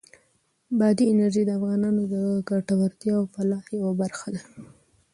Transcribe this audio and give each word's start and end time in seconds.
بادي 0.79 1.05
انرژي 1.11 1.43
د 1.45 1.49
افغانانو 1.59 2.03
د 2.13 2.15
ګټورتیا 2.49 3.13
او 3.19 3.23
فلاح 3.33 3.65
یوه 3.79 3.91
برخه 4.01 4.27
ده. 4.35 4.43